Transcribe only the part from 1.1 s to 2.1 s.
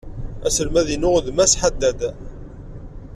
d Mass Haddad.